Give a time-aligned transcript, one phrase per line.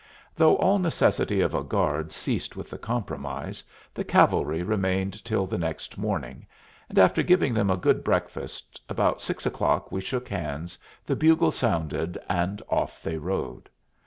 [0.35, 3.63] Though all necessity of a guard ceased with the compromise,
[3.93, 6.47] the cavalry remained till the next morning,
[6.89, 10.75] and, after giving them a good breakfast, about six o'clock we shook hands,
[11.05, 13.69] the bugle sounded, and off they rode.